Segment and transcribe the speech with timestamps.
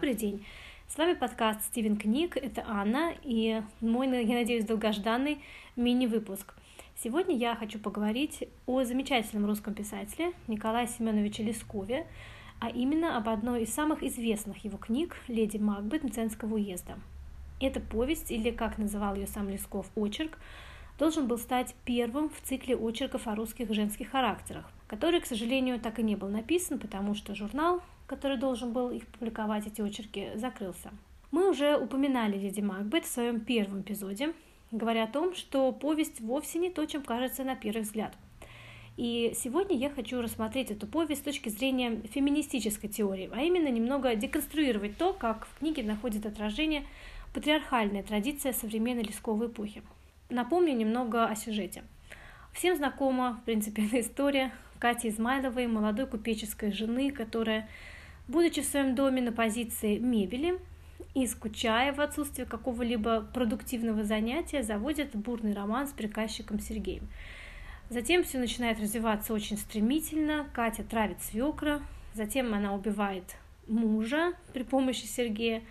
[0.00, 0.46] Добрый день!
[0.88, 5.42] С вами подкаст Стивен Книг, это Анна и мой, я надеюсь, долгожданный
[5.76, 6.54] мини-выпуск.
[6.96, 12.06] Сегодня я хочу поговорить о замечательном русском писателе Николае Семеновиче Лескове,
[12.60, 16.98] а именно об одной из самых известных его книг «Леди Макбет Мценского уезда».
[17.60, 20.38] Эта повесть, или, как называл ее сам Лесков, очерк,
[20.98, 25.98] должен был стать первым в цикле очерков о русских женских характерах, который, к сожалению, так
[25.98, 30.90] и не был написан, потому что журнал который должен был их публиковать, эти очерки, закрылся.
[31.30, 34.32] Мы уже упоминали леди Макбет в своем первом эпизоде,
[34.72, 38.12] говоря о том, что повесть вовсе не то, чем кажется на первый взгляд.
[38.96, 44.16] И сегодня я хочу рассмотреть эту повесть с точки зрения феминистической теории, а именно немного
[44.16, 46.82] деконструировать то, как в книге находит отражение
[47.32, 49.84] патриархальная традиция современной лесковой эпохи.
[50.30, 51.84] Напомню немного о сюжете.
[52.52, 57.68] Всем знакома, в принципе, эта история Кати Измайловой, молодой купеческой жены, которая
[58.30, 60.56] Будучи в своем доме на позиции мебели
[61.16, 67.08] и скучая в отсутствии какого-либо продуктивного занятия, заводит бурный роман с приказчиком Сергеем.
[67.88, 70.46] Затем все начинает развиваться очень стремительно.
[70.52, 71.82] Катя травит свекра,
[72.14, 73.24] затем она убивает
[73.66, 75.64] мужа при помощи Сергея,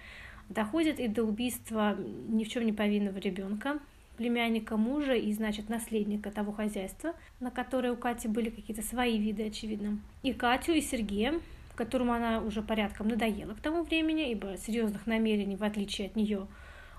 [0.50, 1.96] доходит и до убийства
[2.28, 3.80] ни в чем не повинного ребенка,
[4.18, 9.48] племянника мужа и, значит, наследника того хозяйства, на которое у Кати были какие-то свои виды,
[9.48, 9.98] очевидно.
[10.24, 11.40] И Катю, и Сергея
[11.80, 16.46] которому она уже порядком надоела к тому времени, ибо серьезных намерений, в отличие от нее,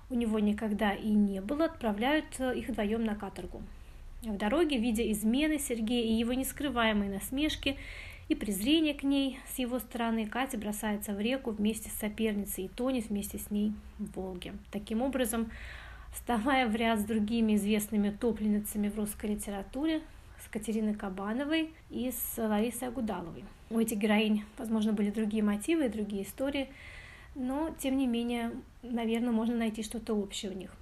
[0.08, 3.62] у него никогда и не было, отправляют э, их вдвоем на каторгу.
[4.22, 7.76] В дороге, видя измены Сергея и его нескрываемые насмешки
[8.28, 12.68] и презрение к ней с его стороны, Катя бросается в реку вместе с соперницей и
[12.68, 14.54] тонет вместе с ней в Волге.
[14.72, 15.50] Таким образом,
[16.10, 20.00] вставая в ряд с другими известными топленницами в русской литературе,
[20.50, 23.44] с Катериной Кабановой и с Ларисой Агудаловой.
[23.70, 26.68] У этих героинь, возможно, были другие мотивы другие истории,
[27.36, 28.50] но, тем не менее,
[28.82, 30.72] наверное, можно найти что-то общее у них.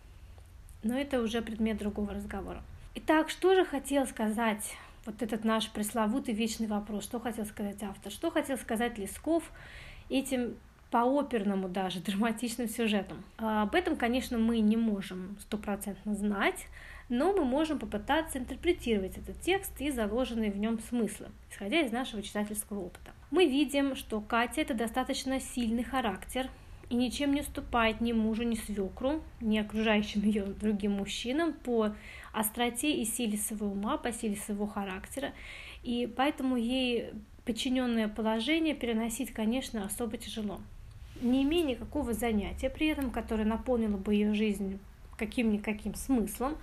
[0.83, 2.63] Но это уже предмет другого разговора.
[2.95, 4.75] Итак, что же хотел сказать
[5.05, 9.53] вот этот наш пресловутый вечный вопрос, что хотел сказать автор, что хотел сказать Лесков
[10.09, 10.55] этим
[10.91, 13.23] по оперному даже драматичным сюжетом.
[13.37, 16.67] А об этом, конечно, мы не можем стопроцентно знать,
[17.09, 22.23] но мы можем попытаться интерпретировать этот текст и заложенные в нем смыслы, исходя из нашего
[22.23, 23.13] читательского опыта.
[23.31, 26.49] Мы видим, что Катя– это достаточно сильный характер,
[26.91, 31.95] и ничем не уступает ни мужу, ни свекру, ни окружающим ее другим мужчинам по
[32.33, 35.33] остроте и силе своего ума, по силе своего характера,
[35.83, 37.11] и поэтому ей
[37.45, 40.61] подчиненное положение переносить, конечно, особо тяжело.
[41.21, 44.79] Не имея никакого занятия при этом, которое наполнило бы ее жизнь
[45.17, 46.57] каким-никаким смыслом,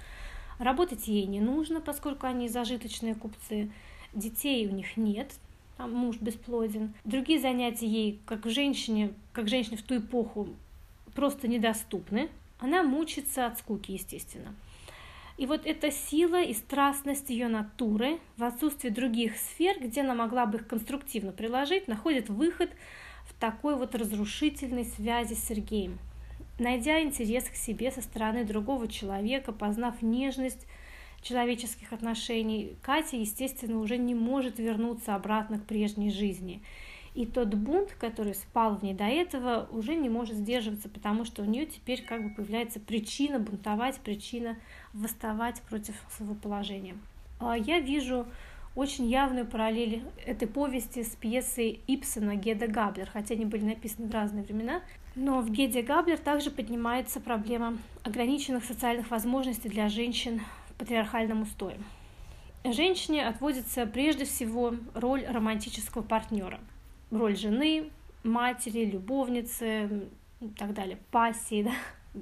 [0.60, 3.72] Работать ей не нужно, поскольку они зажиточные купцы.
[4.14, 5.34] Детей у них нет,
[5.78, 6.94] а муж бесплоден.
[7.04, 10.50] Другие занятия ей, как женщине, как женщине в ту эпоху,
[11.14, 12.30] просто недоступны.
[12.60, 14.56] Она мучится от скуки, естественно.
[15.38, 20.46] И вот эта сила и страстность ее натуры в отсутствии других сфер, где она могла
[20.46, 22.70] бы их конструктивно приложить, находит выход
[23.26, 26.00] в такой вот разрушительной связи с Сергеем.
[26.58, 30.66] Найдя интерес к себе со стороны другого человека, познав нежность
[31.22, 36.62] человеческих отношений, Катя, естественно, уже не может вернуться обратно к прежней жизни.
[37.14, 41.42] И тот бунт, который спал в ней до этого, уже не может сдерживаться, потому что
[41.42, 44.58] у нее теперь как бы появляется причина бунтовать, причина
[44.94, 46.98] восставать против своего положения.
[47.40, 48.28] А я вижу
[48.76, 54.12] очень явную параллель этой повести с пьесой Ипсона «Геда Габлер», хотя они были написаны в
[54.14, 54.82] разные времена.
[55.16, 61.78] Но в Геде Габлер также поднимается проблема ограниченных социальных возможностей для женщин в патриархальном устое.
[62.66, 66.60] Женщине отводится прежде всего роль романтического партнера,
[67.12, 67.92] роль жены,
[68.24, 70.10] матери, любовницы
[70.42, 71.72] и так далее, пассии, да,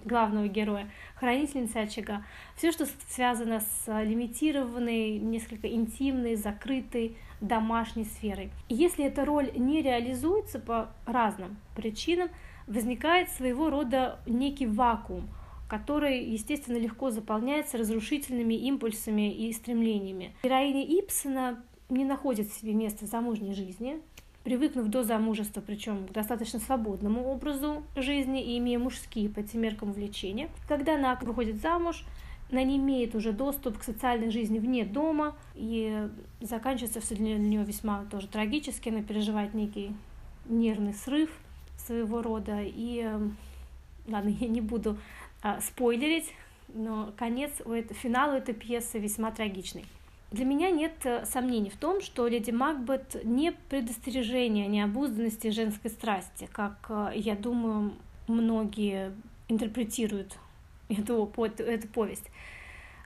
[0.03, 2.25] главного героя, хранительницы очага.
[2.55, 8.51] Все, что связано с лимитированной, несколько интимной, закрытой домашней сферой.
[8.69, 12.29] Если эта роль не реализуется по разным причинам,
[12.67, 15.27] возникает своего рода некий вакуум,
[15.67, 20.35] который, естественно, легко заполняется разрушительными импульсами и стремлениями.
[20.43, 23.99] Героиня Ипсона не находит себе места в замужней жизни,
[24.43, 29.91] привыкнув до замужества, причем к достаточно свободному образу жизни и имея мужские по этим меркам
[29.91, 30.49] увлечения.
[30.67, 32.05] Когда она выходит замуж,
[32.51, 36.07] она не имеет уже доступ к социальной жизни вне дома, и
[36.41, 39.95] заканчивается все для нее весьма тоже трагически, она переживает некий
[40.45, 41.29] нервный срыв
[41.77, 43.09] своего рода, и,
[44.07, 44.97] ладно, я не буду
[45.41, 46.33] а, спойлерить,
[46.73, 49.85] но конец, у этого, финал у этой пьесы весьма трагичный.
[50.33, 55.91] Для меня нет э, сомнений в том, что леди Макбет не предостережение, не обузданности женской
[55.91, 57.93] страсти, как, э, я думаю,
[58.27, 59.13] многие
[59.47, 60.39] интерпретируют
[60.89, 62.31] эту, эту повесть,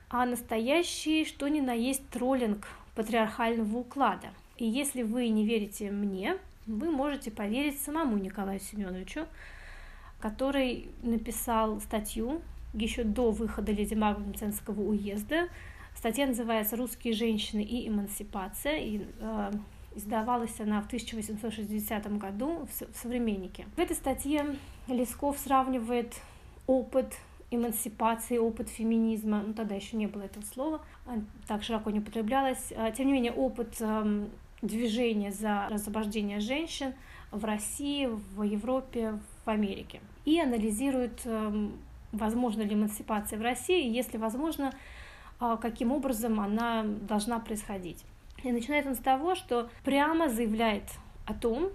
[0.08, 4.28] а настоящий, что ни на есть, троллинг патриархального уклада.
[4.56, 9.26] И если вы не верите мне, вы можете поверить самому Николаю Семеновичу,
[10.18, 12.40] который написал статью
[12.72, 15.48] еще до выхода Леди Магнумценского уезда.
[15.98, 19.50] Статья называется «Русские женщины и эмансипация», и э,
[19.96, 23.66] издавалась она в 1860 году в «Современнике».
[23.74, 24.46] В этой статье
[24.86, 26.14] Лесков сравнивает
[26.68, 27.16] опыт
[27.50, 31.18] эмансипации, опыт феминизма, ну тогда еще не было этого слова, а,
[31.48, 34.30] так широко не употреблялось, а, тем не менее опыт эм,
[34.62, 36.94] движения за освобождение женщин
[37.32, 40.00] в России, в Европе, в Америке.
[40.24, 41.72] И анализирует эм,
[42.12, 44.72] возможно ли эмансипация в России, и если возможно,
[45.38, 48.04] каким образом она должна происходить.
[48.42, 50.84] И начинает он с того, что прямо заявляет
[51.26, 51.70] о том,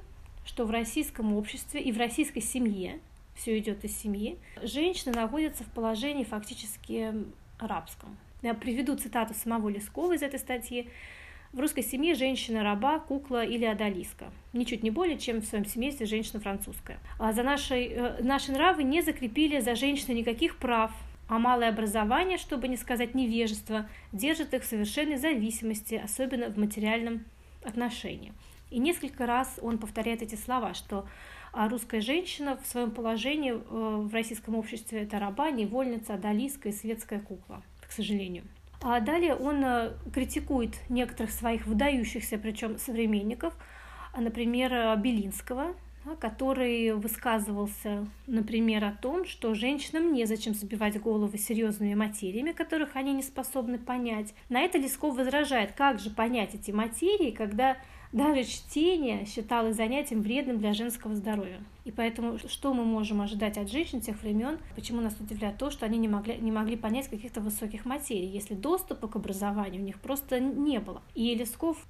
[0.46, 3.00] что в российском обществе и в российской семье,
[3.36, 7.14] все идет из семьи, женщина находится в положении фактически
[7.60, 8.18] рабском.
[8.42, 10.90] Я приведу цитату самого Лескова из этой статьи.
[11.54, 14.26] В русской семье женщина раба, кукла или одолиска.
[14.54, 17.00] Ничуть не более, чем в своем семействе женщина французская.
[17.20, 20.92] А за наши, э, наши нравы не закрепили за женщиной никаких прав,
[21.34, 27.26] а малое образование, чтобы не сказать невежество, держит их в совершенной зависимости, особенно в материальном
[27.64, 28.34] отношении.
[28.70, 31.08] И несколько раз он повторяет эти слова, что
[31.52, 36.72] а, русская женщина в своем положении э, в российском обществе это раба, невольница, одолиска и
[36.72, 38.44] светская кукла, к сожалению.
[38.84, 43.56] А далее он э, критикует некоторых своих выдающихся, причем современников,
[44.14, 45.74] а, например, э, Белинского,
[46.20, 53.24] который высказывался, например, о том, что женщинам незачем забивать головы серьезными материями, которых они не
[53.24, 54.34] способны понять.
[54.50, 57.78] На это Лесков возражает, как же понять эти материи, когда
[58.14, 61.60] даже чтение считалось занятием вредным для женского здоровья.
[61.84, 64.58] И поэтому что мы можем ожидать от женщин тех времен?
[64.76, 68.54] Почему нас удивляет то, что они не могли, не могли понять каких-то высоких материй, если
[68.54, 71.02] доступа к образованию у них просто не было.
[71.14, 71.86] И Лесков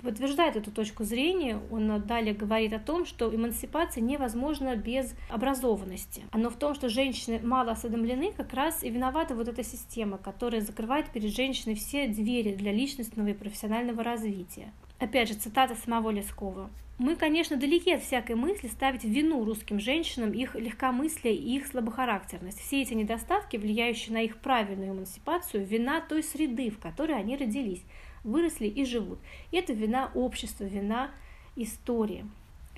[0.00, 1.58] подтверждает эту точку зрения.
[1.70, 6.22] Он далее говорит о том, что эмансипация невозможна без образованности.
[6.34, 10.60] Но в том, что женщины мало осведомлены, как раз и виновата вот эта система, которая
[10.60, 14.72] закрывает перед женщиной все двери для личностного и профессионального развития.
[15.02, 16.70] Опять же, цитата самого Лескова.
[16.96, 22.60] Мы, конечно, далеки от всякой мысли ставить вину русским женщинам их легкомыслие и их слабохарактерность.
[22.60, 27.82] Все эти недостатки, влияющие на их правильную эмансипацию, вина той среды, в которой они родились,
[28.22, 29.18] выросли и живут.
[29.50, 31.10] И это вина общества, вина
[31.56, 32.24] истории.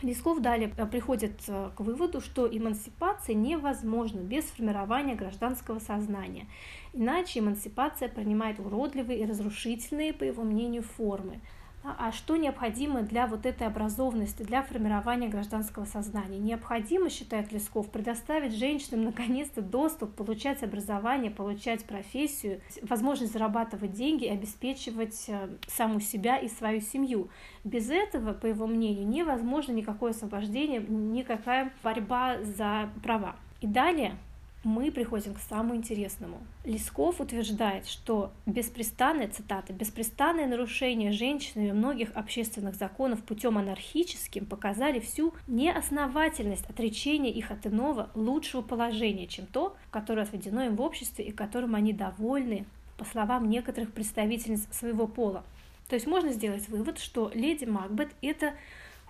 [0.01, 6.47] Лесков далее э, приходит э, к выводу, что эмансипация невозможна без формирования гражданского сознания.
[6.95, 11.43] Иначе эмансипация принимает уродливые и разрушительные, по его мнению, формы
[11.85, 16.39] а что необходимо для вот этой образованности, для формирования гражданского сознания.
[16.39, 25.25] Необходимо, считает Лесков, предоставить женщинам наконец-то доступ, получать образование, получать профессию, возможность зарабатывать деньги, обеспечивать
[25.29, 27.29] э, саму себя и свою семью.
[27.65, 33.37] Без этого, по его мнению, невозможно никакое освобождение, никакая борьба за права.
[33.61, 34.17] И далее
[34.65, 36.39] мы приходим к самому интересному.
[36.65, 45.35] Лесков утверждает, что беспрестанное, цитата, беспрестанное нарушение женщинами многих общественных законов путем анархическим показали всю
[45.47, 51.33] неосновательность отречения их от иного лучшего положения, чем то, которое отведено им в обществе и
[51.33, 52.67] которым они довольны,
[52.97, 55.45] по словам некоторых представительниц своего пола.
[55.89, 58.55] То есть можно сделать вывод, что леди Макбет— это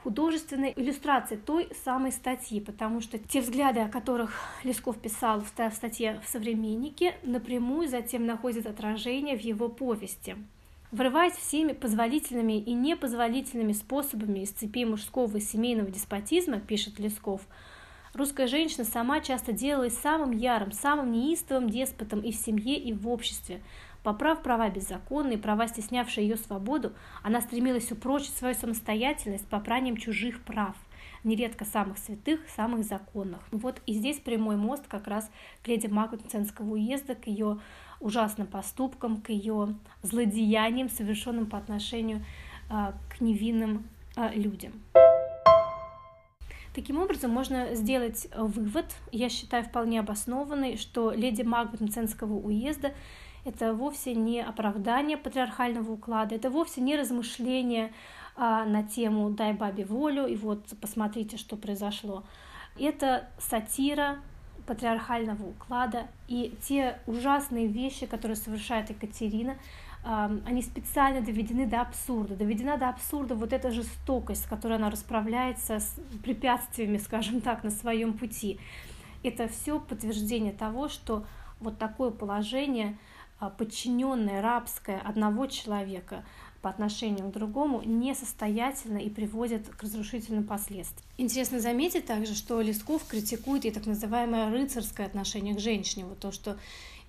[0.04, 6.20] художественной иллюстрации той самой статьи, потому что те взгляды, о которых Лесков писал в статье
[6.23, 10.37] в «Современнике», напрямую затем находят отражение в его повести.
[10.92, 17.40] Врываясь всеми позволительными и непозволительными способами из цепи мужского и семейного деспотизма, пишет Лесков,
[18.12, 23.08] русская женщина сама часто делалась самым ярым, самым неистовым деспотом и в семье, и в
[23.08, 23.62] обществе,
[24.04, 26.92] Поправ права беззаконные, права, стеснявшие ее свободу,
[27.23, 30.76] она стремилась упрочить свою самостоятельность попранием чужих прав,
[31.25, 33.40] нередко самых святых, самых законных.
[33.50, 35.30] Вот и здесь прямой мост как раз
[35.62, 37.61] к леди Магнуценского уезда, к ее
[37.99, 42.23] ужасным поступкам, к ее злодеяниям, совершенным по отношению
[42.68, 44.73] э, к невинным э, людям.
[46.75, 52.92] Таким образом, можно сделать вывод, я считаю вполне обоснованный, что леди Магнуценского уезда
[53.44, 57.92] это вовсе не оправдание патриархального уклада, это вовсе не размышление
[58.36, 62.24] а, на тему «дай бабе волю» и вот посмотрите, что произошло.
[62.78, 64.18] Это сатира
[64.66, 69.56] патриархального уклада и те ужасные вещи, которые совершает Екатерина,
[70.04, 72.36] они специально доведены до абсурда.
[72.36, 77.70] Доведена до абсурда вот эта жестокость, с которой она расправляется с препятствиями, скажем так, на
[77.70, 78.58] своем пути.
[79.22, 81.24] Это все подтверждение того, что
[81.58, 83.13] вот такое положение, а,
[83.50, 86.24] подчиненное, рабское одного человека
[86.62, 91.06] по отношению к другому, несостоятельно и приводит к разрушительным последствиям.
[91.18, 96.32] Интересно заметить также, что Лесков критикует и так называемое рыцарское отношение к женщине, вот то,
[96.32, 96.56] что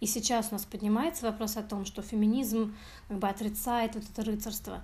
[0.02, 2.76] и сейчас у нас поднимается вопрос о том, что феминизм
[3.08, 4.84] как бы отрицает вот это рыцарство.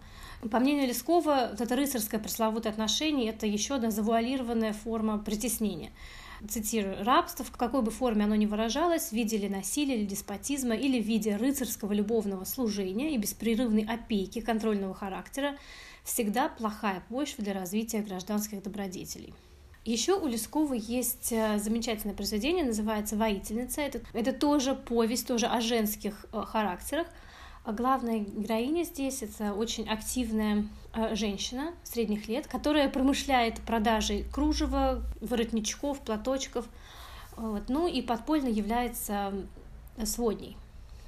[0.50, 5.91] По мнению Лескова, вот это рыцарское пресловутое отношение— это еще одна завуалированная форма притеснения.
[6.50, 10.76] Цитирую, «рабство, в какой бы форме оно ни выражалось, в виде или насилия, или деспотизма,
[10.76, 15.58] или в виде рыцарского любовного служения и беспрерывной опеки контрольного характера,
[16.04, 19.34] всегда плохая почва для развития гражданских добродетелей».
[19.84, 23.82] Еще у Лескова есть э, замечательное произведение, называется «Воительница».
[23.82, 27.08] Это, это тоже повесть, тоже о женских э, характерах.
[27.63, 35.03] А главная героиня здесь— это очень активная э, женщина средних лет, которая промышляет продажей кружева,
[35.22, 36.68] воротничков, платочков,
[37.38, 39.32] вот, ну и подпольно является
[40.06, 40.58] сводней.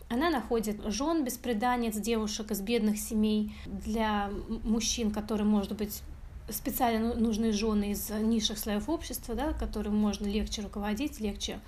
[0.10, 4.29] Она находит жен беспреданец, девушек из бедных семей, для
[4.63, 6.03] мужчин, которые, может быть,
[6.50, 11.60] специально ну, нужны жены из низших слоев общества, да, которым можно легче руководить, легче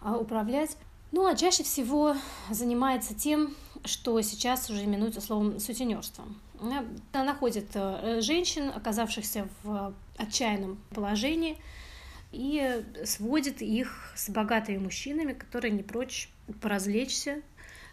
[0.00, 0.76] а, управлять.
[1.10, 2.14] Ну, а чаще всего
[2.50, 3.54] занимается тем,
[3.84, 6.40] что сейчас уже именуется словом сутенерством.
[6.60, 6.84] Она
[7.24, 11.56] находит э, женщин, оказавшихся в отчаянном положении,
[12.32, 16.28] и сводит их с богатыми мужчинами, которые не прочь
[16.60, 17.42] поразвлечься,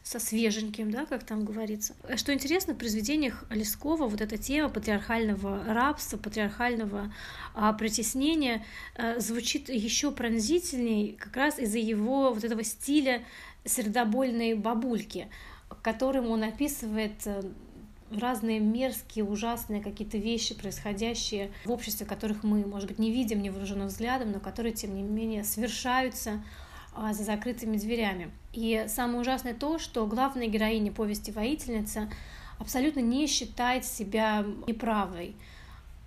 [0.05, 1.95] со свеженьким, да, как там говорится.
[2.15, 7.11] Что интересно, в произведениях Лескова вот эта тема патриархального рабства, патриархального
[7.55, 8.63] а, притеснения
[8.95, 13.25] а, звучит еще пронзительней как раз из-за его вот этого стиля
[13.65, 15.27] сердобольной бабульки,
[15.81, 17.41] которым он описывает э,
[18.11, 23.87] разные мерзкие, ужасные какие-то вещи, происходящие в обществе, которых мы, может быть, не видим невооруженным
[23.87, 26.43] взглядом, но которые, тем не менее, совершаются
[26.93, 28.31] а, за закрытыми дверями.
[28.53, 32.09] И самое ужасное то, что главная героиня повести «Воительница»
[32.59, 35.35] абсолютно не считает себя неправой.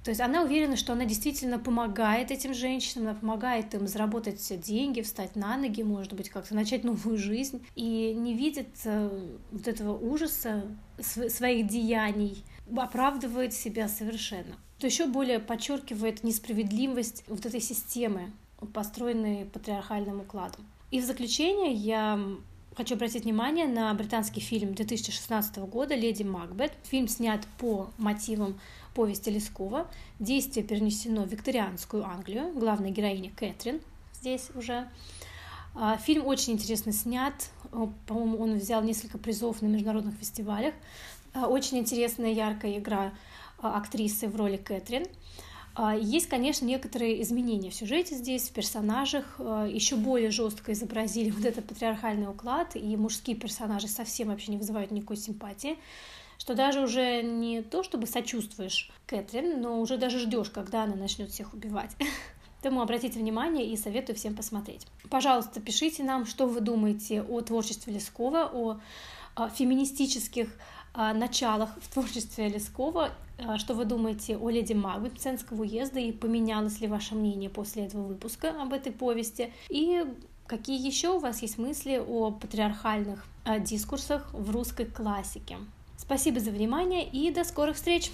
[0.08, 5.02] То есть она уверена, что она действительно помогает этим женщинам, она помогает им заработать деньги,
[5.02, 9.98] встать на ноги, может быть, как-то начать новую жизнь, и не видит э, вот этого
[9.98, 10.64] ужаса
[10.98, 12.42] своих деяний,
[12.74, 14.56] оправдывает себя совершенно.
[14.78, 18.32] То еще более подчеркивает несправедливость вот этой системы,
[18.72, 20.66] построенной патриархальным укладом.
[20.90, 22.18] И в заключение я
[22.78, 26.72] хочу обратить внимание на британский фильм 2016 года «Леди Макбет».
[26.84, 28.60] Фильм снят по мотивам
[28.94, 29.88] повести Лескова.
[30.20, 32.52] Действие перенесено в викторианскую Англию.
[32.54, 33.80] Главная героиня Кэтрин
[34.14, 34.88] здесь уже.
[35.74, 37.34] А, фильм очень интересно снят.
[38.06, 40.72] По-моему, он взял несколько призов на международных фестивалях.
[41.34, 43.12] А, очень интересная, яркая игра
[43.60, 45.04] а, актрисы в роли Кэтрин.
[45.74, 49.36] А, есть, конечно, некоторые изменения в сюжете здесь, в персонажах.
[49.38, 54.58] А, Еще более жестко изобразили вот этот патриархальный уклад, и мужские персонажи совсем вообще не
[54.58, 55.78] вызывают никакой симпатии
[56.40, 61.30] что даже уже не то, чтобы сочувствуешь Кэтрин, но уже даже ждешь, когда она начнет
[61.30, 61.90] всех убивать.
[62.62, 64.86] Поэтому обратите внимание и советую всем посмотреть.
[65.10, 68.80] Пожалуйста, пишите нам, что вы думаете о творчестве Лескова, о,
[69.36, 70.48] о феминистических
[71.14, 73.10] началах в творчестве Лескова,
[73.56, 78.02] что вы думаете о леди Магбет Пценского уезда и поменялось ли ваше мнение после этого
[78.02, 80.04] выпуска об этой повести, и
[80.46, 83.24] какие еще у вас есть мысли о патриархальных
[83.60, 85.58] дискурсах в русской классике.
[85.96, 88.10] Спасибо за внимание и до скорых встреч!